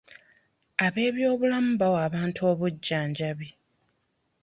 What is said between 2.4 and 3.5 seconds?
obujjanjabi.